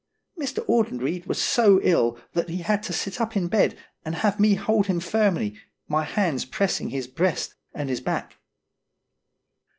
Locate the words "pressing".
6.43-6.89